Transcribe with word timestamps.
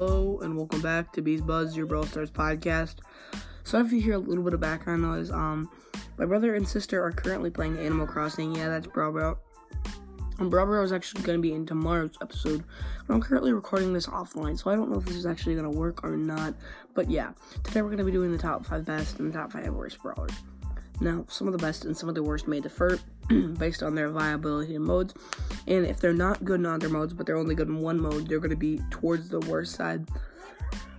Hello 0.00 0.38
and 0.40 0.56
welcome 0.56 0.80
back 0.80 1.12
to 1.12 1.20
Bees 1.20 1.42
Buzz, 1.42 1.76
your 1.76 1.84
Brawl 1.84 2.06
Stars 2.06 2.30
podcast. 2.30 3.00
So 3.64 3.78
if 3.80 3.92
you 3.92 4.00
hear 4.00 4.14
a 4.14 4.18
little 4.18 4.42
bit 4.42 4.54
of 4.54 4.60
background 4.60 5.02
noise, 5.02 5.30
um, 5.30 5.70
my 6.16 6.24
brother 6.24 6.54
and 6.54 6.66
sister 6.66 7.04
are 7.04 7.12
currently 7.12 7.50
playing 7.50 7.78
Animal 7.78 8.06
Crossing. 8.06 8.54
Yeah, 8.54 8.70
that's 8.70 8.86
Brawl 8.86 9.12
Bro. 9.12 9.36
And 10.38 10.50
Brawl 10.50 10.64
Bro 10.64 10.84
is 10.84 10.92
actually 10.92 11.22
going 11.24 11.36
to 11.36 11.42
be 11.42 11.52
in 11.52 11.66
tomorrow's 11.66 12.16
episode, 12.22 12.64
but 13.06 13.12
I'm 13.12 13.20
currently 13.20 13.52
recording 13.52 13.92
this 13.92 14.06
offline, 14.06 14.58
so 14.58 14.70
I 14.70 14.74
don't 14.74 14.90
know 14.90 14.96
if 14.96 15.04
this 15.04 15.16
is 15.16 15.26
actually 15.26 15.54
going 15.54 15.70
to 15.70 15.78
work 15.78 16.02
or 16.02 16.16
not. 16.16 16.54
But 16.94 17.10
yeah, 17.10 17.32
today 17.62 17.82
we're 17.82 17.88
going 17.88 17.98
to 17.98 18.04
be 18.04 18.10
doing 18.10 18.32
the 18.32 18.38
top 18.38 18.64
five 18.64 18.86
best 18.86 19.18
and 19.18 19.30
the 19.30 19.36
top 19.36 19.52
five 19.52 19.68
worst 19.68 20.00
brawlers. 20.00 20.32
Now, 21.00 21.24
some 21.28 21.48
of 21.48 21.52
the 21.52 21.58
best 21.58 21.86
and 21.86 21.96
some 21.96 22.08
of 22.08 22.14
the 22.14 22.22
worst 22.22 22.46
may 22.46 22.60
differ 22.60 22.98
based 23.58 23.82
on 23.82 23.94
their 23.94 24.10
viability 24.10 24.74
in 24.74 24.82
modes. 24.82 25.14
And 25.66 25.86
if 25.86 25.98
they're 25.98 26.12
not 26.12 26.44
good 26.44 26.60
in 26.60 26.66
other 26.66 26.90
modes, 26.90 27.14
but 27.14 27.26
they're 27.26 27.38
only 27.38 27.54
good 27.54 27.68
in 27.68 27.78
one 27.78 28.00
mode, 28.00 28.28
they're 28.28 28.38
going 28.38 28.50
to 28.50 28.56
be 28.56 28.80
towards 28.90 29.28
the 29.28 29.40
worst 29.40 29.74
side. 29.74 30.06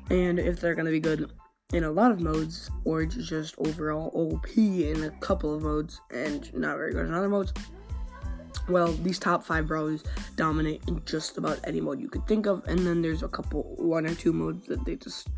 And 0.10 0.40
if 0.40 0.60
they're 0.60 0.76
going 0.76 0.86
to 0.86 0.92
be 0.92 1.00
good 1.00 1.32
in 1.74 1.84
a 1.84 1.92
lot 1.92 2.12
of 2.12 2.20
modes, 2.20 2.70
or 2.84 3.06
just 3.06 3.56
overall 3.60 4.12
OP 4.14 4.58
in 4.58 5.04
a 5.04 5.12
couple 5.22 5.54
of 5.54 5.62
modes, 5.62 6.02
and 6.12 6.52
not 6.54 6.78
very 6.78 6.94
good 6.94 7.06
in 7.06 7.14
other 7.14 7.30
modes, 7.30 7.54
well, 8.68 8.92
these 8.92 9.20
top 9.20 9.44
five 9.44 9.68
brawlers 9.68 10.04
dominate 10.36 10.82
in 10.88 11.04
just 11.06 11.38
about 11.38 11.60
any 11.64 11.80
mode 11.80 12.00
you 12.00 12.10
could 12.10 12.28
think 12.28 12.46
of, 12.46 12.64
and 12.68 12.80
then 12.80 13.02
there's 13.02 13.24
a 13.24 13.28
couple, 13.28 13.76
one 13.78 14.06
or 14.06 14.16
two 14.16 14.34
modes 14.34 14.68
that 14.68 14.84
they 14.86 14.96
just 14.96 15.30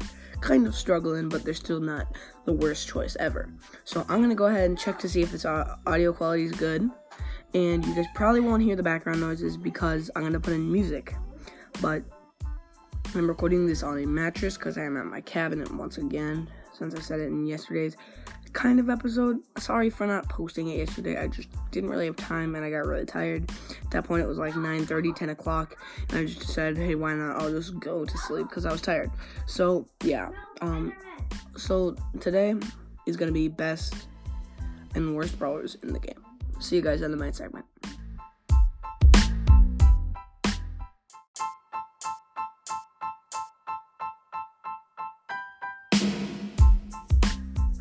kind 0.44 0.68
of 0.68 0.76
struggling, 0.76 1.30
but 1.30 1.44
they're 1.44 1.54
still 1.54 1.80
not 1.80 2.08
the 2.46 2.54
worst 2.54 2.88
choice 2.88 3.16
ever. 3.20 3.50
So 3.86 4.06
I'm 4.10 4.22
gonna 4.22 4.36
go 4.36 4.48
ahead 4.48 4.70
and 4.70 4.78
check 4.78 5.00
to 5.00 5.10
see 5.10 5.22
if 5.22 5.32
this 5.32 5.46
uh, 5.46 5.78
audio 5.88 6.12
quality 6.12 6.44
is 6.44 6.52
good 6.52 6.90
and 7.54 7.86
you 7.86 7.96
guys 7.96 8.06
probably 8.14 8.42
won't 8.42 8.62
hear 8.62 8.76
the 8.76 8.84
background 8.84 9.22
noises 9.22 9.58
because 9.58 10.12
I'm 10.16 10.24
gonna 10.24 10.40
put 10.40 10.54
in 10.54 10.72
music. 10.72 11.16
But 11.82 12.04
I'm 13.16 13.28
recording 13.28 13.66
this 13.66 13.84
on 13.84 14.00
a 14.00 14.06
mattress 14.06 14.58
because 14.58 14.78
I 14.78 14.84
am 14.84 14.98
at 14.98 15.06
my 15.06 15.22
cabinet 15.22 15.74
once 15.74 15.98
again, 15.98 16.50
since 16.78 16.94
I 16.94 17.00
said 17.00 17.20
it 17.20 17.28
in 17.28 17.46
yesterday's 17.46 17.96
kind 18.54 18.80
of 18.80 18.90
episode. 18.90 19.40
Sorry 19.58 19.90
for 19.90 20.08
not 20.08 20.30
posting 20.30 20.70
it 20.70 20.78
yesterday. 20.78 21.18
I 21.20 21.28
just 21.28 21.50
didn't 21.72 21.90
really 21.90 22.06
have 22.06 22.16
time 22.16 22.56
and 22.56 22.64
I 22.64 22.70
got 22.70 22.86
really 22.86 23.06
tired. 23.06 23.50
At 23.84 23.92
that 23.92 24.04
point, 24.06 24.24
it 24.24 24.28
was 24.28 24.38
like 24.38 24.56
9 24.56 24.86
30, 24.86 25.14
10 25.14 25.30
o'clock, 25.30 25.76
and 26.10 26.20
I 26.20 26.26
just 26.26 26.48
said, 26.48 26.78
hey, 26.78 26.96
why 26.96 27.14
not? 27.14 27.42
I'll 27.42 27.52
just 27.52 27.80
go 27.80 28.06
to 28.06 28.18
sleep 28.18 28.48
because 28.48 28.66
I 28.66 28.72
was 28.72 28.82
tired. 28.82 29.12
So, 29.46 29.88
yeah. 30.04 30.30
Um, 30.62 30.94
so 31.58 31.96
today 32.20 32.56
is 33.06 33.18
gonna 33.18 33.32
be 33.32 33.48
best 33.48 34.08
and 34.96 35.16
worst 35.16 35.38
brawlers 35.38 35.76
in 35.84 35.92
the 35.92 36.00
game. 36.00 36.24
See 36.60 36.76
you 36.76 36.82
guys 36.82 37.02
in 37.02 37.12
the 37.12 37.18
main 37.18 37.34
segment. 37.34 37.66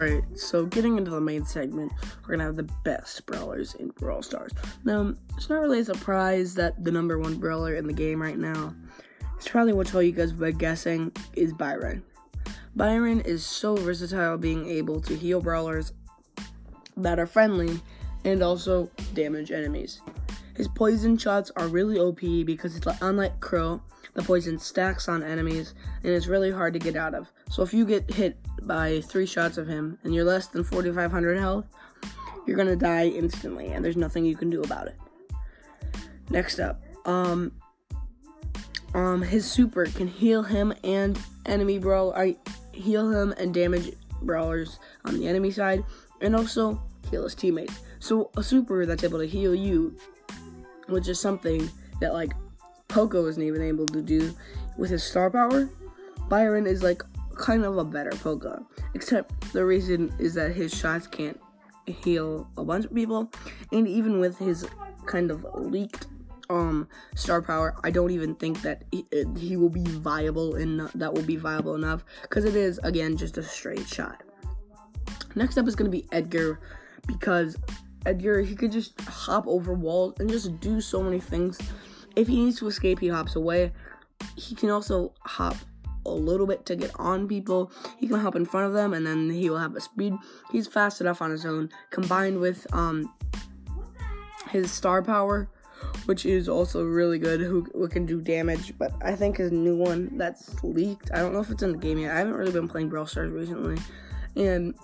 Alright, 0.03 0.25
so 0.37 0.67
getting 0.67 0.99
into 0.99 1.13
the 1.13 1.21
main 1.21 1.45
segment, 1.45 1.93
we're 2.23 2.33
gonna 2.33 2.43
have 2.43 2.57
the 2.57 2.69
best 2.83 3.25
brawlers 3.25 3.75
in 3.75 3.91
Brawl 3.91 4.21
Stars. 4.21 4.51
Now, 4.83 5.15
it's 5.37 5.49
not 5.49 5.61
really 5.61 5.79
a 5.79 5.85
surprise 5.85 6.57
that 6.57 6.83
the 6.83 6.91
number 6.91 7.21
one 7.21 7.37
brawler 7.37 7.77
in 7.77 7.87
the 7.87 7.93
game 7.93 8.21
right 8.21 8.37
now, 8.37 8.75
it's 9.37 9.47
probably 9.47 9.75
what 9.75 9.95
all 9.95 10.03
you 10.03 10.11
guys 10.11 10.35
were 10.35 10.51
guessing, 10.51 11.13
is 11.35 11.53
Byron. 11.53 12.03
Byron 12.75 13.21
is 13.21 13.47
so 13.47 13.77
versatile, 13.77 14.37
being 14.39 14.69
able 14.69 15.01
to 15.03 15.15
heal 15.15 15.41
brawlers 15.41 15.93
that 16.97 17.21
are 17.21 17.27
friendly 17.27 17.81
and 18.25 18.43
also 18.43 18.91
damage 19.15 19.53
enemies. 19.53 20.01
His 20.57 20.67
poison 20.67 21.17
shots 21.17 21.53
are 21.55 21.69
really 21.69 22.01
OP 22.01 22.45
because 22.45 22.75
it's 22.77 22.89
unlike 23.03 23.39
Crow, 23.39 23.81
the 24.15 24.23
poison 24.23 24.59
stacks 24.59 25.09
on 25.09 25.23
enemies 25.23 25.75
and 26.03 26.13
it's 26.13 26.27
really 26.27 26.51
hard 26.51 26.73
to 26.73 26.81
get 26.81 26.97
out 26.97 27.15
of. 27.15 27.31
So 27.53 27.63
if 27.63 27.75
you 27.75 27.85
get 27.85 28.11
hit 28.11 28.39
by 28.63 29.03
three 29.03 29.27
shots 29.27 29.59
of 29.59 29.69
him 29.69 29.99
and 30.05 30.15
you're 30.15 30.25
less 30.25 30.47
than 30.47 30.65
4,500 30.65 31.37
health, 31.37 31.67
you're 32.47 32.57
gonna 32.57 32.75
die 32.75 33.09
instantly 33.09 33.67
and 33.67 33.85
there's 33.85 33.95
nothing 33.95 34.25
you 34.25 34.35
can 34.35 34.49
do 34.49 34.63
about 34.63 34.87
it. 34.87 34.97
Next 36.31 36.61
up, 36.61 36.81
um, 37.05 37.53
um, 38.95 39.21
his 39.21 39.45
super 39.45 39.85
can 39.85 40.09
heal 40.09 40.43
him 40.43 40.73
and 40.83 41.19
enemy 41.45 41.79
brawl. 41.79 42.15
I 42.15 42.37
heal 42.73 43.11
him 43.11 43.35
and 43.37 43.53
damage 43.53 43.93
brawlers 44.23 44.79
on 45.05 45.13
the 45.13 45.29
enemy 45.29 45.51
side, 45.51 45.85
and 46.23 46.35
also 46.35 46.83
heal 47.11 47.25
his 47.25 47.35
teammates. 47.35 47.81
So 47.99 48.31
a 48.35 48.43
super 48.43 48.87
that's 48.87 49.05
able 49.05 49.19
to 49.19 49.27
heal 49.27 49.55
you, 49.55 49.95
which 50.87 51.07
is 51.07 51.21
something 51.21 51.69
that 52.01 52.15
like 52.15 52.33
Poco 52.89 53.27
isn't 53.27 53.43
even 53.43 53.61
able 53.61 53.85
to 53.89 54.01
do 54.01 54.35
with 54.79 54.89
his 54.89 55.05
star 55.05 55.31
power, 55.31 55.69
Byron 56.31 56.67
is 56.67 56.83
like 56.83 57.03
kind 57.43 57.65
of 57.65 57.77
a 57.77 57.85
better 57.85 58.11
Poco. 58.11 58.65
Except 58.95 59.53
the 59.53 59.65
reason 59.65 60.15
is 60.19 60.33
that 60.35 60.53
his 60.53 60.73
shots 60.73 61.07
can't 61.09 61.39
heal 61.87 62.49
a 62.57 62.65
bunch 62.65 62.85
of 62.85 62.95
people, 62.95 63.31
and 63.73 63.87
even 63.87 64.21
with 64.21 64.39
his 64.39 64.67
kind 65.05 65.31
of 65.31 65.45
leaked 65.55 66.07
um 66.49 66.89
star 67.17 67.43
power, 67.43 67.75
I 67.83 67.91
don't 67.91 68.13
even 68.13 68.35
think 68.37 68.63
that 68.63 68.85
he, 68.93 69.05
he 69.37 69.57
will 69.57 69.69
be 69.69 69.85
viable 69.85 70.55
and 70.55 70.89
that 70.95 71.13
will 71.13 71.23
be 71.23 71.37
viable 71.37 71.75
enough 71.75 72.05
because 72.23 72.45
it 72.45 72.55
is 72.55 72.79
again 72.85 73.17
just 73.17 73.37
a 73.39 73.43
straight 73.43 73.89
shot. 73.89 74.23
Next 75.35 75.59
up 75.59 75.67
is 75.67 75.75
going 75.75 75.91
to 75.91 75.97
be 75.97 76.07
Edgar 76.13 76.61
because 77.07 77.57
Edgar, 78.07 78.43
he 78.43 78.55
could 78.55 78.71
just 78.71 79.01
hop 79.01 79.47
over 79.49 79.73
walls 79.73 80.21
and 80.21 80.29
just 80.29 80.61
do 80.61 80.81
so 80.81 81.03
many 81.03 81.19
things. 81.19 81.59
If 82.15 82.29
he 82.29 82.45
needs 82.45 82.59
to 82.59 82.69
escape, 82.69 83.01
he 83.01 83.09
hops 83.09 83.35
away. 83.35 83.73
He 84.37 84.55
can 84.55 84.71
also 84.71 85.15
hop 85.21 85.57
a 86.05 86.11
little 86.11 86.47
bit 86.47 86.67
to 86.67 86.77
get 86.77 86.91
on 86.99 87.29
people. 87.29 87.71
He 87.99 88.09
can 88.09 88.19
hop 88.19 88.37
in 88.37 88.45
front 88.45 88.67
of 88.67 88.73
them 88.73 88.95
and 88.95 89.07
then 89.07 89.31
he 89.31 89.49
will 89.51 89.59
have 89.59 89.77
a 89.77 89.81
speed. 89.81 90.15
He's 90.51 90.67
fast 90.67 91.01
enough 91.01 91.23
on 91.23 91.31
his 91.31 91.47
own, 91.47 91.71
combined 91.91 92.41
with 92.41 92.67
um 92.75 93.13
his 94.51 94.71
star 94.71 95.03
power, 95.03 95.49
which 96.05 96.27
is 96.27 96.49
also 96.49 96.85
really 96.85 97.19
good, 97.19 97.41
who, 97.41 97.67
who 97.73 97.89
can 97.89 98.05
do 98.05 98.21
damage. 98.21 98.75
But 98.79 98.93
I 99.03 99.15
think 99.15 99.39
his 99.39 99.51
new 99.51 99.77
one 99.77 100.17
that's 100.19 100.63
leaked, 100.63 101.11
I 101.13 101.19
don't 101.19 101.33
know 101.33 101.41
if 101.41 101.51
it's 101.51 101.63
in 101.63 101.73
the 101.73 101.79
game 101.79 101.99
yet. 101.99 102.15
I 102.15 102.19
haven't 102.19 102.35
really 102.35 102.53
been 102.53 102.69
playing 102.69 102.89
Brawl 102.89 103.07
Stars 103.07 103.31
recently. 103.31 103.79
And 104.37 104.75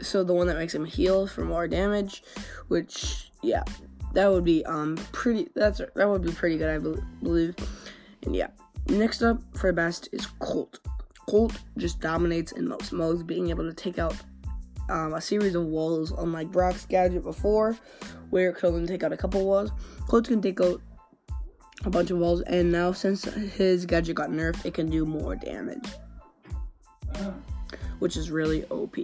so 0.00 0.24
the 0.24 0.32
one 0.32 0.46
that 0.46 0.56
makes 0.56 0.74
him 0.74 0.84
heal 0.84 1.26
for 1.26 1.44
more 1.44 1.68
damage, 1.68 2.22
which 2.68 3.30
yeah, 3.42 3.62
that 4.14 4.28
would 4.30 4.44
be 4.44 4.64
um 4.66 4.96
pretty. 5.12 5.48
That's 5.54 5.80
that 5.94 6.08
would 6.08 6.22
be 6.22 6.32
pretty 6.32 6.58
good, 6.58 6.70
I 6.70 6.78
believe. 7.22 7.54
And 8.22 8.34
yeah, 8.34 8.48
next 8.88 9.22
up 9.22 9.40
for 9.56 9.72
best 9.72 10.08
is 10.12 10.26
Colt. 10.38 10.80
Colt 11.28 11.52
just 11.76 12.00
dominates 12.00 12.52
in 12.52 12.68
most 12.68 12.92
modes, 12.92 13.22
being 13.22 13.50
able 13.50 13.68
to 13.68 13.74
take 13.74 13.98
out 13.98 14.16
um, 14.88 15.14
a 15.14 15.20
series 15.20 15.54
of 15.54 15.66
walls, 15.66 16.10
unlike 16.10 16.50
Brock's 16.50 16.84
gadget 16.86 17.22
before, 17.22 17.78
where 18.30 18.50
it 18.50 18.56
could 18.56 18.74
only 18.74 18.86
take 18.86 19.02
out 19.02 19.12
a 19.12 19.16
couple 19.16 19.44
walls. 19.44 19.70
Colt 20.08 20.26
can 20.26 20.42
take 20.42 20.60
out 20.60 20.82
a 21.84 21.90
bunch 21.90 22.10
of 22.10 22.18
walls, 22.18 22.42
and 22.42 22.70
now 22.72 22.92
since 22.92 23.24
his 23.24 23.86
gadget 23.86 24.16
got 24.16 24.30
nerfed, 24.30 24.64
it 24.66 24.74
can 24.74 24.90
do 24.90 25.06
more 25.06 25.36
damage, 25.36 25.88
which 28.00 28.16
is 28.16 28.30
really 28.30 28.64
OP. 28.66 28.96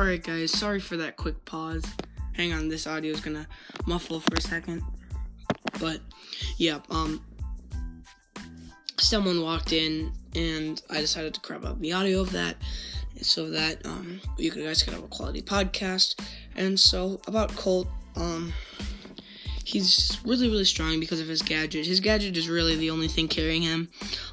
Alright, 0.00 0.24
guys, 0.24 0.50
sorry 0.50 0.80
for 0.80 0.96
that 0.96 1.18
quick 1.18 1.44
pause. 1.44 1.84
Hang 2.32 2.54
on, 2.54 2.68
this 2.68 2.86
audio 2.86 3.12
is 3.12 3.20
gonna 3.20 3.46
muffle 3.86 4.20
for 4.20 4.34
a 4.34 4.40
second. 4.40 4.82
But, 5.78 6.00
yeah, 6.56 6.78
um, 6.88 7.22
someone 8.98 9.42
walked 9.42 9.74
in 9.74 10.10
and 10.34 10.80
I 10.88 11.02
decided 11.02 11.34
to 11.34 11.40
crop 11.40 11.66
up 11.66 11.78
the 11.80 11.92
audio 11.92 12.22
of 12.22 12.32
that 12.32 12.56
so 13.20 13.50
that 13.50 13.84
um, 13.84 14.22
you 14.38 14.50
guys 14.50 14.82
could 14.82 14.94
have 14.94 15.04
a 15.04 15.08
quality 15.08 15.42
podcast. 15.42 16.18
And 16.56 16.80
so, 16.80 17.20
about 17.26 17.54
Colt, 17.54 17.86
um, 18.16 18.54
he's 19.66 20.18
really, 20.24 20.48
really 20.48 20.64
strong 20.64 20.98
because 20.98 21.20
of 21.20 21.28
his 21.28 21.42
gadget. 21.42 21.84
His 21.84 22.00
gadget 22.00 22.38
is 22.38 22.48
really 22.48 22.76
the 22.76 22.88
only 22.88 23.08
thing 23.08 23.28
carrying 23.28 23.60
him. 23.60 23.90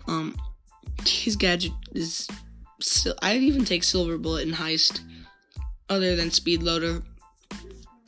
Um, 0.08 0.38
his 1.06 1.36
gadget 1.36 1.74
is. 1.92 2.30
I'd 3.22 3.42
even 3.42 3.66
take 3.66 3.84
Silver 3.84 4.18
Bullet 4.18 4.48
in 4.48 4.54
Heist 4.54 5.02
other 5.90 6.16
than 6.16 6.32
Speed 6.32 6.64
Loader. 6.64 7.02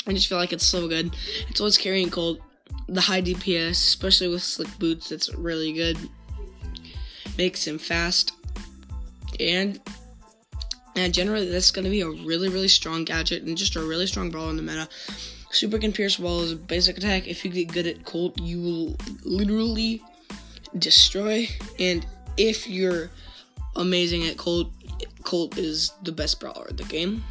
I 0.08 0.14
just 0.14 0.28
feel 0.28 0.38
like 0.38 0.54
it's 0.54 0.66
so 0.66 0.88
good. 0.88 1.16
It's 1.50 1.60
always 1.60 1.78
carrying 1.78 2.10
Colt. 2.10 2.40
The 2.88 3.02
high 3.02 3.22
DPS, 3.22 3.72
especially 3.72 4.28
with 4.28 4.42
slick 4.42 4.70
boots, 4.80 5.12
it's 5.12 5.34
really 5.36 5.74
good. 5.74 5.98
Makes 7.38 7.66
him 7.68 7.78
fast. 7.78 8.34
And 9.40 9.80
and 10.96 11.14
generally 11.14 11.50
that's 11.50 11.72
gonna 11.72 11.90
be 11.90 12.02
a 12.02 12.10
really, 12.10 12.50
really 12.50 12.68
strong 12.68 13.06
gadget 13.06 13.44
and 13.44 13.58
just 13.58 13.76
a 13.76 13.82
really 13.82 14.08
strong 14.08 14.30
brawler 14.30 14.50
in 14.50 14.58
the 14.58 14.64
meta. 14.64 14.88
Super 15.52 15.80
can 15.80 15.92
pierce 15.92 16.20
walls, 16.20 16.54
basic 16.54 16.98
attack. 16.98 17.28
If 17.28 17.44
you 17.44 17.52
get 17.52 17.72
good 17.72 17.88
at 17.88 18.06
Colt, 18.06 18.40
you 18.40 18.62
will 18.62 18.96
literally 19.24 20.02
destroy. 20.78 21.48
And 21.80 22.06
if 22.38 22.68
you're 22.68 23.10
amazing 23.76 24.26
at 24.26 24.38
Colt, 24.38 24.72
Colt 25.24 25.58
is 25.58 25.92
the 26.04 26.12
best 26.12 26.40
brawler 26.40 26.68
in 26.68 26.76
the 26.76 26.84
game. 26.84 27.24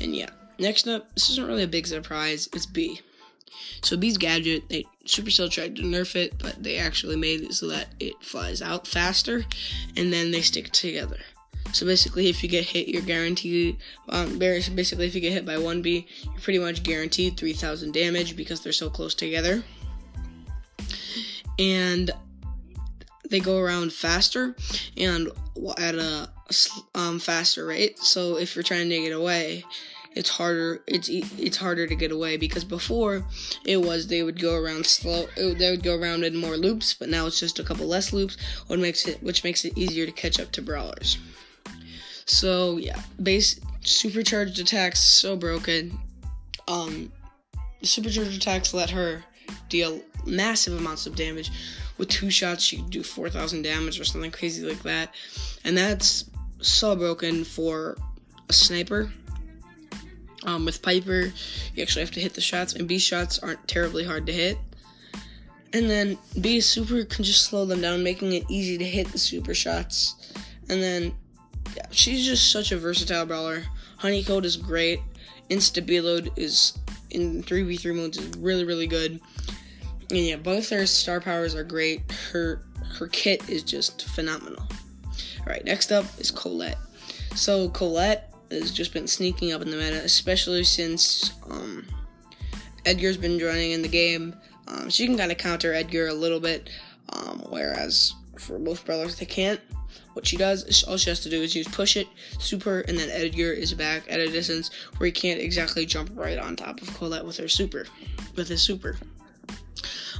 And 0.00 0.14
yeah, 0.14 0.30
next 0.58 0.86
up, 0.86 1.12
this 1.14 1.30
isn't 1.30 1.46
really 1.46 1.64
a 1.64 1.68
big 1.68 1.86
surprise. 1.86 2.48
It's 2.52 2.66
Bea. 2.66 3.00
So 3.82 3.96
Bea's 3.96 4.18
gadget, 4.18 4.68
they 4.68 4.84
Supercell 5.06 5.50
tried 5.50 5.76
to 5.76 5.82
nerf 5.82 6.16
it, 6.16 6.38
but 6.38 6.62
they 6.62 6.76
actually 6.76 7.16
made 7.16 7.42
it 7.42 7.54
so 7.54 7.68
that 7.68 7.88
it 8.00 8.14
flies 8.22 8.60
out 8.60 8.86
faster, 8.86 9.44
and 9.96 10.12
then 10.12 10.30
they 10.30 10.42
stick 10.42 10.70
together. 10.72 11.18
So 11.72 11.86
basically, 11.86 12.28
if 12.28 12.42
you 12.42 12.48
get 12.48 12.64
hit, 12.64 12.88
you're 12.88 13.02
guaranteed. 13.02 13.76
Um, 14.08 14.38
basically, 14.38 15.06
if 15.06 15.14
you 15.14 15.20
get 15.20 15.32
hit 15.32 15.44
by 15.46 15.58
one 15.58 15.82
Bea, 15.82 16.06
you're 16.24 16.40
pretty 16.40 16.58
much 16.58 16.82
guaranteed 16.82 17.36
3,000 17.36 17.92
damage 17.92 18.36
because 18.36 18.60
they're 18.60 18.72
so 18.72 18.88
close 18.88 19.14
together. 19.14 19.62
And 21.58 22.10
they 23.30 23.40
go 23.40 23.58
around 23.58 23.92
faster 23.92 24.54
and 24.96 25.28
at 25.76 25.94
a 25.94 26.30
um, 26.94 27.18
faster 27.18 27.66
rate. 27.66 27.98
So 27.98 28.38
if 28.38 28.54
you're 28.54 28.62
trying 28.62 28.88
to 28.88 29.00
get 29.00 29.12
away, 29.12 29.64
it's 30.14 30.30
harder. 30.30 30.82
It's 30.86 31.08
it's 31.08 31.56
harder 31.56 31.86
to 31.86 31.94
get 31.94 32.10
away 32.10 32.36
because 32.36 32.64
before 32.64 33.24
it 33.64 33.76
was 33.80 34.06
they 34.06 34.22
would 34.22 34.40
go 34.40 34.56
around 34.56 34.86
slow. 34.86 35.26
It, 35.36 35.58
they 35.58 35.70
would 35.70 35.82
go 35.82 35.96
around 35.96 36.24
in 36.24 36.36
more 36.36 36.56
loops, 36.56 36.94
but 36.94 37.08
now 37.08 37.26
it's 37.26 37.40
just 37.40 37.58
a 37.58 37.64
couple 37.64 37.86
less 37.86 38.12
loops, 38.12 38.36
which 38.66 38.80
makes 38.80 39.06
it 39.06 39.22
which 39.22 39.44
makes 39.44 39.64
it 39.64 39.76
easier 39.76 40.06
to 40.06 40.12
catch 40.12 40.40
up 40.40 40.50
to 40.52 40.62
brawlers. 40.62 41.18
So 42.26 42.78
yeah, 42.78 43.00
base 43.22 43.60
supercharged 43.82 44.58
attacks 44.58 45.00
so 45.00 45.36
broken. 45.36 45.98
Um, 46.66 47.12
supercharged 47.82 48.36
attacks 48.36 48.74
let 48.74 48.90
her 48.90 49.24
deal 49.68 50.00
massive 50.26 50.78
amounts 50.78 51.06
of 51.06 51.16
damage. 51.16 51.50
With 51.96 52.08
two 52.08 52.30
shots, 52.30 52.62
she 52.62 52.76
could 52.76 52.90
do 52.90 53.02
4,000 53.02 53.62
damage 53.62 53.98
or 53.98 54.04
something 54.04 54.30
crazy 54.30 54.64
like 54.64 54.82
that. 54.84 55.14
And 55.64 55.76
that's 55.76 56.30
so 56.60 56.94
broken 56.96 57.44
for 57.44 57.96
a 58.48 58.52
sniper. 58.52 59.10
Um, 60.44 60.64
with 60.64 60.82
Piper, 60.82 61.32
you 61.74 61.82
actually 61.82 62.02
have 62.02 62.12
to 62.12 62.20
hit 62.20 62.34
the 62.34 62.40
shots, 62.40 62.74
and 62.74 62.86
Bea 62.86 62.98
shots 62.98 63.38
aren't 63.40 63.66
terribly 63.66 64.04
hard 64.04 64.26
to 64.26 64.32
hit. 64.32 64.56
And 65.72 65.90
then 65.90 66.16
Bea 66.40 66.60
super 66.60 67.04
can 67.04 67.24
just 67.24 67.44
slow 67.44 67.66
them 67.66 67.80
down, 67.80 68.02
making 68.02 68.32
it 68.32 68.44
easy 68.48 68.78
to 68.78 68.84
hit 68.84 69.08
the 69.08 69.18
super 69.18 69.54
shots. 69.54 70.32
And 70.68 70.82
then, 70.82 71.14
yeah, 71.76 71.86
she's 71.90 72.24
just 72.24 72.50
such 72.50 72.72
a 72.72 72.78
versatile 72.78 73.26
brawler. 73.26 73.64
Honey 73.98 74.22
Coat 74.22 74.44
is 74.44 74.56
great. 74.56 75.00
Insta 75.50 76.32
is 76.36 76.78
in 77.10 77.42
3v3 77.42 77.96
modes 77.96 78.18
is 78.18 78.36
really, 78.38 78.64
really 78.64 78.86
good. 78.86 79.20
And 80.10 80.18
yeah, 80.18 80.36
both 80.36 80.70
her 80.70 80.86
star 80.86 81.20
powers 81.20 81.54
are 81.54 81.64
great. 81.64 82.10
Her 82.32 82.62
her 82.98 83.08
kit 83.08 83.48
is 83.48 83.62
just 83.62 84.04
phenomenal. 84.08 84.67
Alright, 85.48 85.64
next 85.64 85.92
up 85.92 86.04
is 86.18 86.30
Colette. 86.30 86.76
So 87.34 87.70
Colette 87.70 88.30
has 88.50 88.70
just 88.70 88.92
been 88.92 89.06
sneaking 89.06 89.50
up 89.54 89.62
in 89.62 89.70
the 89.70 89.78
meta, 89.78 90.04
especially 90.04 90.62
since 90.62 91.32
um, 91.48 91.86
Edgar's 92.84 93.16
been 93.16 93.38
joining 93.38 93.70
in 93.70 93.80
the 93.80 93.88
game. 93.88 94.36
Um, 94.66 94.90
she 94.90 95.06
can 95.06 95.16
kind 95.16 95.32
of 95.32 95.38
counter 95.38 95.72
Edgar 95.72 96.08
a 96.08 96.12
little 96.12 96.38
bit, 96.38 96.68
um, 97.14 97.46
whereas 97.48 98.12
for 98.36 98.58
most 98.58 98.84
brawlers 98.84 99.16
they 99.16 99.24
can't. 99.24 99.58
What 100.12 100.26
she 100.26 100.36
does, 100.36 100.84
all 100.84 100.98
she 100.98 101.08
has 101.08 101.20
to 101.20 101.30
do 101.30 101.40
is 101.40 101.56
use 101.56 101.66
push 101.66 101.96
it, 101.96 102.08
super, 102.38 102.80
and 102.80 102.98
then 102.98 103.08
Edgar 103.08 103.50
is 103.50 103.72
back 103.72 104.02
at 104.10 104.20
a 104.20 104.30
distance 104.30 104.70
where 104.98 105.06
he 105.06 105.12
can't 105.12 105.40
exactly 105.40 105.86
jump 105.86 106.10
right 106.12 106.36
on 106.36 106.56
top 106.56 106.82
of 106.82 106.94
Colette 106.94 107.24
with 107.24 107.38
her 107.38 107.48
super, 107.48 107.86
with 108.36 108.48
his 108.48 108.60
super. 108.60 108.98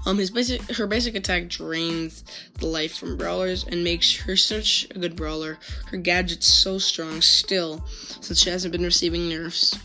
Um, 0.08 0.16
his 0.16 0.31
basic, 0.31 0.62
her 0.70 0.87
basic 0.87 1.16
attack 1.16 1.49
drains 1.49 2.25
the 2.55 2.66
life 2.66 2.96
from 2.96 3.19
brawlers 3.19 3.64
and 3.64 3.84
makes 3.84 4.16
her 4.16 4.37
such 4.37 4.87
a 4.94 4.99
good 4.99 5.14
brawler. 5.14 5.58
Her 5.88 5.99
gadget's 5.99 6.46
so 6.46 6.78
strong 6.78 7.20
still, 7.20 7.84
since 7.87 8.40
she 8.40 8.49
hasn't 8.49 8.72
been 8.72 8.84
receiving 8.84 9.28
nerfs, 9.28 9.78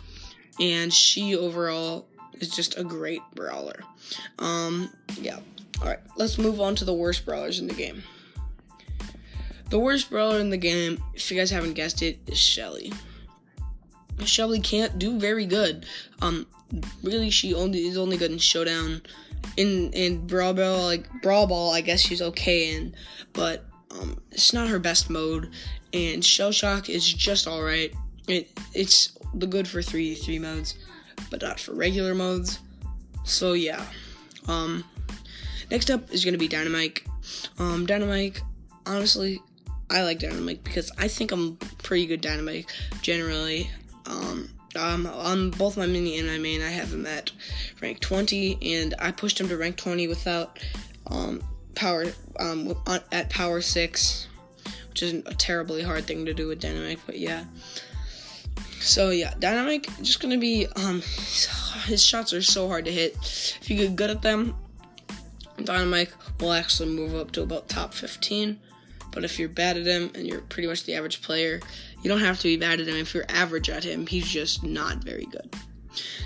and 0.62 0.94
she 0.94 1.36
overall 1.36 2.08
is 2.40 2.48
just 2.48 2.78
a 2.78 2.86
great 2.86 3.20
brawler. 3.36 3.82
Um, 4.40 4.90
yeah. 5.20 5.40
All 5.82 5.90
right, 5.90 6.00
let's 6.16 6.38
move 6.38 6.62
on 6.62 6.76
to 6.76 6.86
the 6.86 6.94
worst 6.94 7.26
brawlers 7.26 7.60
in 7.60 7.68
the 7.68 7.74
game. 7.74 8.02
The 9.72 9.80
worst 9.80 10.10
brawler 10.10 10.40
in 10.40 10.52
the 10.52 10.58
game, 10.58 11.04
if 11.14 11.30
you 11.30 11.36
guys 11.36 11.52
haven't 11.52 11.74
guessed 11.74 12.02
it, 12.02 12.20
is 12.28 12.38
Shelly. 12.38 12.94
Shelly 14.24 14.62
can't 14.62 14.98
do 14.98 15.20
very 15.20 15.46
good. 15.46 15.86
Um, 16.22 16.48
really, 17.04 17.30
she 17.30 17.54
only 17.54 17.88
is 17.88 17.98
only 17.98 18.16
good 18.16 18.32
in 18.32 18.38
showdown 18.38 19.02
in 19.58 19.92
in 19.94 20.26
brawl 20.26 20.54
ball 20.54 20.86
like 20.86 21.08
brawl 21.22 21.48
ball 21.48 21.72
i 21.72 21.82
guess 21.82 22.00
she's 22.02 22.22
okay 22.22 22.76
in 22.76 22.96
but 23.34 23.66
um 23.92 24.20
it's 24.32 24.54
not 24.54 24.68
her 24.68 24.80
best 24.80 25.10
mode 25.10 25.52
and 25.94 26.24
shell 26.24 26.52
shock 26.52 26.90
is 26.90 27.12
just 27.12 27.48
all 27.48 27.64
right 27.64 27.94
it 28.28 28.50
it's 28.74 29.18
the 29.36 29.48
good 29.48 29.68
for 29.68 29.82
three 29.82 30.16
three 30.16 30.40
modes 30.40 30.76
but 31.30 31.42
not 31.42 31.60
for 31.60 31.74
regular 31.74 32.16
modes 32.16 32.60
so 33.24 33.54
yeah 33.54 33.86
um 34.48 34.84
next 35.72 35.90
up 35.90 36.12
is 36.12 36.26
gonna 36.26 36.38
be 36.38 36.50
Dynamike. 36.50 37.06
um 37.60 37.86
Dynamike. 37.86 38.42
honestly 38.86 39.42
i 39.90 40.04
like 40.04 40.20
Dynamike 40.20 40.64
because 40.64 40.92
i 40.98 41.08
think 41.08 41.32
i'm 41.32 41.58
pretty 41.84 42.06
good 42.06 42.22
Dynamike 42.22 42.70
generally 43.02 43.70
um 44.06 44.50
um, 44.76 45.06
on 45.08 45.52
both 45.52 45.78
my 45.78 45.86
mini 45.86 46.18
and 46.20 46.28
my 46.28 46.38
main, 46.38 46.62
I 46.62 46.70
have 46.70 46.94
him 46.94 47.06
at 47.06 47.32
rank 47.82 48.00
20, 48.00 48.60
and 48.62 48.94
I 49.00 49.12
pushed 49.12 49.40
him 49.40 49.48
to 49.50 49.58
rank 49.58 49.78
20 49.78 50.08
without 50.08 50.60
um, 51.08 51.42
power 51.76 52.06
um, 52.40 52.76
at 53.12 53.30
power 53.30 53.62
6, 53.62 54.28
which 54.90 55.04
is 55.04 55.14
a 55.14 55.34
terribly 55.34 55.84
hard 55.84 56.06
thing 56.06 56.26
to 56.26 56.34
do 56.34 56.48
with 56.48 56.62
Dynamike, 56.62 57.00
but 57.06 57.20
yeah. 57.20 57.46
So 58.80 59.12
yeah, 59.12 59.34
Dynamike 59.36 60.02
just 60.02 60.20
gonna 60.20 60.38
be 60.38 60.68
um, 60.76 61.02
his 61.86 62.04
shots 62.04 62.34
are 62.34 62.42
so 62.42 62.68
hard 62.68 62.86
to 62.86 62.92
hit. 62.92 63.16
If 63.62 63.70
you 63.70 63.78
get 63.78 63.96
good 63.96 64.10
at 64.10 64.22
them, 64.22 64.56
Dynamike 65.58 66.12
will 66.42 66.54
actually 66.54 66.90
move 66.90 67.16
up 67.16 67.32
to 67.32 67.44
about 67.44 67.70
top 67.70 67.94
15. 67.94 68.60
But 69.12 69.24
if 69.24 69.38
you're 69.40 69.50
bad 69.50 69.78
at 69.78 69.86
him 69.86 70.12
and 70.16 70.26
you're 70.26 70.42
pretty 70.42 70.68
much 70.68 70.86
the 70.86 70.96
average 70.96 71.22
player, 71.22 71.60
you 72.04 72.10
don't 72.10 72.20
have 72.20 72.38
to 72.40 72.44
be 72.44 72.58
bad 72.58 72.80
at 72.80 72.88
him. 72.88 72.96
If 72.96 73.14
you're 73.14 73.26
average 73.30 73.70
at 73.70 73.84
him, 73.84 74.06
he's 74.06 74.28
just 74.28 74.64
not 74.64 74.98
very 74.98 75.26
good. 75.26 75.56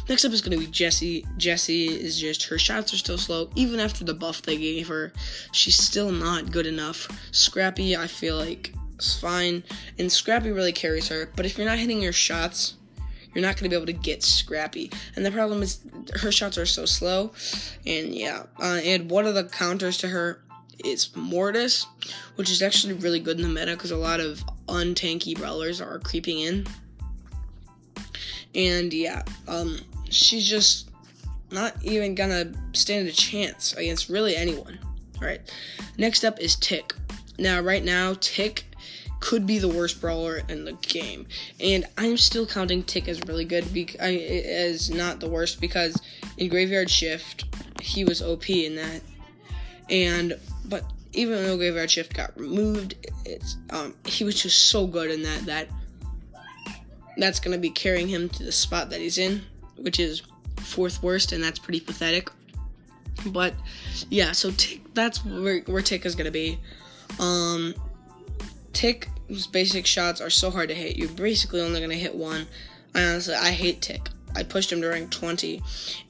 Next 0.10 0.24
up 0.24 0.32
is 0.32 0.42
going 0.42 0.58
to 0.58 0.66
be 0.66 0.72
Jessie. 0.72 1.26
Jessie 1.38 1.88
is 1.88 2.20
just, 2.20 2.46
her 2.46 2.58
shots 2.58 2.94
are 2.94 2.98
still 2.98 3.18
slow. 3.18 3.50
Even 3.56 3.80
after 3.80 4.04
the 4.04 4.14
buff 4.14 4.42
they 4.42 4.58
gave 4.58 4.88
her, 4.88 5.12
she's 5.52 5.78
still 5.78 6.12
not 6.12 6.52
good 6.52 6.66
enough. 6.66 7.08
Scrappy, 7.32 7.96
I 7.96 8.08
feel 8.08 8.38
like, 8.38 8.74
is 8.98 9.20
fine. 9.20 9.64
And 10.00 10.12
Scrappy 10.12 10.52
really 10.52 10.72
carries 10.72 11.10
her. 11.10 11.30
But 11.36 11.46
if 11.46 11.58
you're 11.58 11.68
not 11.68 11.78
hitting 11.78 12.02
your 12.02 12.14
shots, 12.14 12.76
you're 13.34 13.42
not 13.42 13.56
going 13.56 13.66
to 13.66 13.70
be 13.70 13.76
able 13.76 13.86
to 13.86 13.94
get 13.94 14.24
Scrappy. 14.24 14.90
And 15.16 15.26
the 15.26 15.32
problem 15.32 15.62
is, 15.62 15.82
her 16.22 16.32
shots 16.32 16.58
are 16.58 16.66
so 16.66 16.86
slow. 16.86 17.34
And 17.86 18.16
yeah, 18.16 18.44
uh, 18.62 18.80
and 18.84 19.12
one 19.12 19.26
of 19.26 19.36
the 19.36 19.44
counters 19.44 19.98
to 20.00 20.08
her 20.08 20.42
is 20.84 21.16
Mortis, 21.16 21.86
which 22.36 22.50
is 22.50 22.62
actually 22.62 22.94
really 22.94 23.20
good 23.20 23.38
in 23.38 23.44
the 23.44 23.50
meta 23.50 23.72
because 23.72 23.92
a 23.92 23.98
lot 23.98 24.20
of 24.20 24.44
untanky 24.68 25.38
brawlers 25.38 25.82
are 25.82 26.00
creeping 26.00 26.40
in. 26.40 26.68
And 28.56 28.94
yeah, 28.94 29.24
um, 29.48 29.80
she's 30.10 30.48
just 30.48 30.90
not 31.52 31.74
even 31.84 32.16
gonna 32.16 32.52
stand 32.74 33.08
a 33.08 33.12
chance 33.12 33.74
against 33.74 34.10
really 34.10 34.36
anyone. 34.36 34.78
All 35.22 35.28
right, 35.28 35.42
next 35.98 36.24
up 36.24 36.40
is 36.40 36.56
Tick. 36.56 36.94
Now, 37.40 37.62
right 37.62 37.84
now, 37.84 38.16
Tick 38.20 38.66
could 39.20 39.48
be 39.48 39.58
the 39.58 39.68
worst 39.68 40.00
brawler 40.00 40.42
in 40.50 40.66
the 40.66 40.74
game, 40.74 41.28
and 41.60 41.86
I'm 41.98 42.18
still 42.18 42.46
counting 42.46 42.84
Tick 42.84 43.08
as 43.08 43.20
really 43.28 43.46
good, 43.46 43.72
be- 43.74 43.98
as 44.00 44.90
not 44.90 45.20
the 45.20 45.30
worst 45.30 45.60
because 45.62 46.00
in 46.38 46.50
Graveyard 46.50 46.90
Shift 46.90 47.46
he 47.82 48.04
was 48.04 48.22
OP 48.22 48.50
in 48.50 48.76
that, 48.76 49.02
and 49.90 50.38
but 50.68 50.84
even 51.14 51.44
though 51.44 51.58
Graveyard 51.58 51.90
Shift 51.90 52.14
got 52.14 52.38
removed, 52.40 52.96
it's 53.26 53.58
um 53.70 53.96
he 54.06 54.24
was 54.24 54.42
just 54.42 54.70
so 54.70 54.86
good 54.88 55.12
in 55.12 55.24
that 55.24 55.46
that 55.46 55.68
that's 57.18 57.40
gonna 57.40 57.58
be 57.58 57.70
carrying 57.70 58.08
him 58.08 58.30
to 58.30 58.44
the 58.44 58.52
spot 58.52 58.90
that 58.90 59.00
he's 59.00 59.18
in, 59.18 59.42
which 59.78 60.00
is 60.00 60.22
fourth 60.58 61.02
worst, 61.02 61.32
and 61.32 61.44
that's 61.44 61.60
pretty 61.60 61.80
pathetic. 61.80 62.30
But 63.28 63.54
yeah, 64.10 64.32
so 64.32 64.52
Tick 64.52 64.82
that's 64.94 65.24
where 65.26 65.62
where 65.62 65.82
Tick 65.82 66.06
is 66.06 66.16
gonna 66.16 66.32
be. 66.32 66.60
Um 67.20 67.74
Tick's 68.74 69.48
basic 69.48 69.86
shots 69.86 70.22
are 70.22 70.30
so 70.30 70.52
hard 70.52 70.70
to 70.70 70.76
hit. 70.76 70.98
You're 70.98 71.10
basically 71.10 71.62
only 71.62 71.82
gonna 71.82 71.96
hit 71.96 72.14
one. 72.14 72.48
I 72.94 73.04
honestly 73.04 73.34
I 73.34 73.52
hate 73.52 73.82
Tick. 73.82 74.10
I 74.36 74.44
pushed 74.44 74.72
him 74.72 74.82
to 74.82 74.88
rank 74.88 75.10
20 75.10 75.64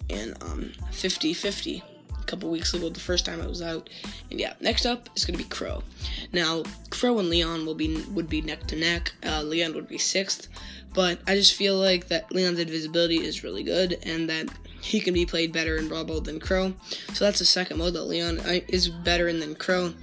and 0.10 0.44
um 0.44 0.72
50 0.92 1.34
50 1.34 1.84
couple 2.28 2.50
weeks 2.50 2.74
ago, 2.74 2.90
the 2.90 3.00
first 3.00 3.26
time 3.26 3.42
I 3.42 3.48
was 3.48 3.62
out. 3.62 3.90
And 4.30 4.40
yeah, 4.40 4.54
next 4.60 4.86
up 4.86 5.10
is 5.16 5.26
gonna 5.26 5.38
be 5.38 5.46
Crow. 5.46 5.84
Now, 6.32 6.64
Crow 6.90 7.18
and 7.20 7.30
Leon 7.30 7.66
will 7.66 7.76
be 7.76 8.02
would 8.12 8.30
be 8.30 8.42
neck 8.42 8.68
to 8.68 8.76
neck. 8.76 9.14
Uh, 9.26 9.42
Leon 9.42 9.74
would 9.74 9.88
be 9.88 9.98
sixth, 9.98 10.48
but 10.94 11.20
I 11.28 11.36
just 11.36 11.56
feel 11.56 11.78
like 11.78 12.08
that 12.10 12.32
Leon's 12.32 12.60
invisibility 12.60 13.18
is 13.18 13.44
really 13.44 13.64
good, 13.64 13.98
and 14.04 14.30
that 14.30 14.48
he 14.82 15.00
can 15.00 15.14
be 15.14 15.26
played 15.26 15.52
better 15.52 15.78
in 15.78 15.88
Ball 15.88 16.22
than 16.22 16.40
Crow. 16.40 16.74
So 17.14 17.26
that's 17.26 17.40
the 17.40 17.46
second 17.46 17.78
mode 17.78 17.94
that 17.94 18.04
Leon 18.04 18.40
uh, 18.40 18.60
is 18.68 18.90
better 18.90 19.28
in 19.28 19.40
than 19.40 19.56
Crow, 19.56 19.86
and 19.86 19.96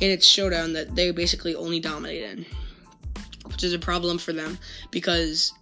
it's 0.00 0.26
Showdown 0.26 0.72
that 0.72 0.94
they 0.94 1.10
basically 1.10 1.54
only 1.54 1.80
dominate 1.80 2.22
in, 2.22 2.46
which 3.46 3.64
is 3.64 3.72
a 3.72 3.78
problem 3.78 4.18
for 4.18 4.32
them 4.32 4.58
because 4.90 5.52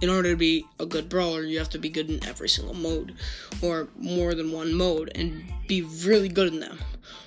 in 0.00 0.10
order 0.10 0.30
to 0.30 0.36
be 0.36 0.64
a 0.78 0.86
good 0.86 1.08
brawler, 1.08 1.42
you 1.42 1.58
have 1.58 1.70
to 1.70 1.78
be 1.78 1.88
good 1.88 2.10
in 2.10 2.24
every 2.26 2.48
single 2.48 2.74
mode, 2.74 3.14
or 3.62 3.88
more 3.96 4.34
than 4.34 4.52
one 4.52 4.74
mode, 4.74 5.12
and 5.14 5.44
be 5.66 5.82
really 5.82 6.28
good 6.28 6.52
in 6.52 6.60
them. 6.60 6.78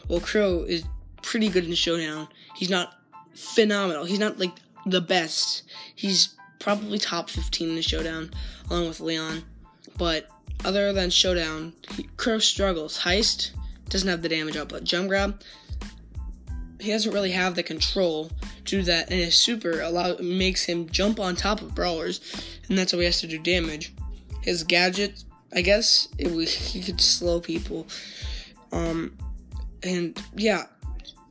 Well, 0.07 0.19
Crow 0.19 0.63
is 0.63 0.83
pretty 1.21 1.49
good 1.49 1.65
in 1.65 1.73
Showdown. 1.73 2.27
He's 2.55 2.69
not 2.69 2.99
phenomenal. 3.35 4.05
He's 4.05 4.19
not 4.19 4.39
like 4.39 4.53
the 4.85 5.01
best. 5.01 5.63
He's 5.95 6.35
probably 6.59 6.97
top 6.97 7.29
15 7.29 7.75
in 7.75 7.81
Showdown, 7.81 8.31
along 8.69 8.87
with 8.87 8.99
Leon. 8.99 9.43
But 9.97 10.27
other 10.65 10.93
than 10.93 11.09
Showdown, 11.09 11.73
Crow 12.17 12.39
struggles. 12.39 12.99
Heist 12.99 13.51
doesn't 13.89 14.07
have 14.07 14.21
the 14.21 14.29
damage 14.29 14.57
output. 14.57 14.83
Gem 14.83 15.07
Grab, 15.07 15.41
he 16.79 16.91
doesn't 16.91 17.13
really 17.13 17.31
have 17.31 17.55
the 17.55 17.63
control 17.63 18.31
to 18.65 18.77
do 18.77 18.81
that, 18.83 19.11
and 19.11 19.19
his 19.19 19.35
super 19.35 19.81
allow 19.81 20.15
makes 20.17 20.63
him 20.63 20.89
jump 20.89 21.19
on 21.19 21.35
top 21.35 21.61
of 21.61 21.75
brawlers, 21.75 22.21
and 22.69 22.77
that's 22.77 22.91
how 22.91 22.99
he 22.99 23.05
has 23.05 23.19
to 23.21 23.27
do 23.27 23.37
damage. 23.37 23.93
His 24.41 24.63
gadget, 24.63 25.23
I 25.53 25.61
guess, 25.61 26.07
it 26.17 26.31
was, 26.31 26.53
he 26.53 26.81
could 26.81 27.01
slow 27.01 27.41
people. 27.41 27.87
Um, 28.71 29.17
and 29.83 30.21
yeah, 30.35 30.63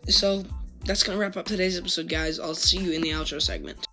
so 0.08 0.44
that's 0.84 1.02
gonna 1.02 1.18
wrap 1.18 1.36
up 1.36 1.46
today's 1.46 1.78
episode, 1.78 2.08
guys. 2.08 2.38
I'll 2.38 2.54
see 2.54 2.78
you 2.78 2.92
in 2.92 3.00
the 3.00 3.10
outro 3.10 3.40
segment. 3.40 3.87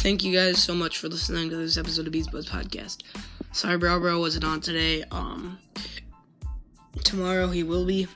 Thank 0.00 0.24
you 0.24 0.32
guys 0.32 0.56
so 0.56 0.74
much 0.74 0.96
for 0.96 1.10
listening 1.10 1.50
to 1.50 1.56
this 1.56 1.76
episode 1.76 2.06
of 2.06 2.12
Beast 2.12 2.32
Buzz 2.32 2.48
Podcast. 2.48 3.02
Sorry, 3.52 3.76
Brawl 3.76 4.00
Bro 4.00 4.18
wasn't 4.18 4.44
on 4.44 4.62
today. 4.62 5.04
Um, 5.10 5.58
tomorrow 7.04 7.48
he 7.48 7.62
will 7.64 7.84
be, 7.84 8.08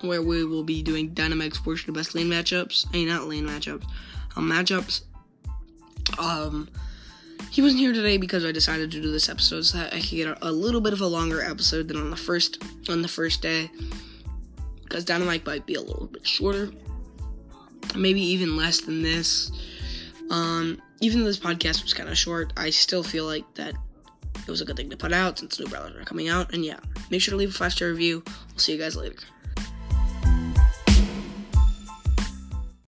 where 0.00 0.22
we 0.22 0.46
will 0.46 0.64
be 0.64 0.82
doing 0.82 1.10
Dynamike's 1.10 1.58
portion 1.58 1.90
of 1.90 1.96
best 1.96 2.14
lane 2.14 2.28
matchups. 2.28 2.86
I 2.88 2.92
mean, 2.92 3.08
not 3.08 3.28
lane 3.28 3.46
matchups, 3.46 3.84
um, 4.34 4.50
matchups. 4.50 5.02
Um, 6.18 6.70
he 7.50 7.60
wasn't 7.60 7.80
here 7.80 7.92
today 7.92 8.16
because 8.16 8.46
I 8.46 8.50
decided 8.50 8.90
to 8.92 9.02
do 9.02 9.12
this 9.12 9.28
episode 9.28 9.66
so 9.66 9.76
that 9.76 9.92
I 9.92 10.00
could 10.00 10.08
get 10.08 10.26
a, 10.26 10.48
a 10.48 10.50
little 10.50 10.80
bit 10.80 10.94
of 10.94 11.02
a 11.02 11.06
longer 11.06 11.42
episode 11.42 11.88
than 11.88 11.98
on 11.98 12.08
the 12.08 12.16
first 12.16 12.64
on 12.88 13.02
the 13.02 13.08
first 13.08 13.42
day. 13.42 13.70
Because 14.84 15.04
Dynamite 15.04 15.44
might 15.44 15.66
be 15.66 15.74
a 15.74 15.82
little 15.82 16.06
bit 16.06 16.26
shorter, 16.26 16.70
maybe 17.94 18.22
even 18.22 18.56
less 18.56 18.80
than 18.80 19.02
this. 19.02 19.52
Um, 20.30 20.80
even 21.00 21.20
though 21.20 21.26
this 21.26 21.38
podcast 21.38 21.82
was 21.82 21.94
kind 21.94 22.08
of 22.08 22.16
short, 22.16 22.52
I 22.56 22.70
still 22.70 23.02
feel 23.02 23.24
like 23.24 23.54
that 23.54 23.74
it 24.36 24.48
was 24.50 24.60
a 24.60 24.64
good 24.64 24.76
thing 24.76 24.90
to 24.90 24.96
put 24.96 25.12
out 25.12 25.38
since 25.38 25.58
new 25.58 25.66
brawlers 25.66 25.96
are 25.96 26.04
coming 26.04 26.28
out. 26.28 26.52
And 26.52 26.64
yeah, 26.64 26.78
make 27.10 27.20
sure 27.22 27.32
to 27.32 27.36
leave 27.36 27.50
a 27.50 27.52
five 27.52 27.72
star 27.72 27.88
review. 27.88 28.22
We'll 28.26 28.58
see 28.58 28.72
you 28.72 28.78
guys 28.78 28.96
later. 28.96 29.16